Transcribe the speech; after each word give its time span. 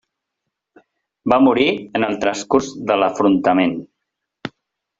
Va 1.33 1.37
morir 1.49 1.67
en 1.99 2.07
el 2.09 2.17
transcurs 2.25 2.73
de 2.93 2.99
l'afrontament. 3.03 3.79